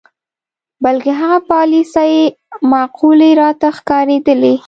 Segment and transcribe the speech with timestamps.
[0.83, 2.13] بلکې هغه پالیسۍ
[2.71, 4.53] معقولې راته ښکارېدلې.